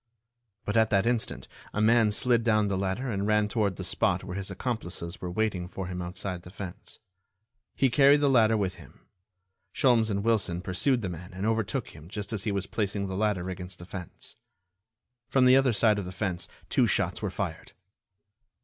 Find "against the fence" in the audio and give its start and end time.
13.47-14.37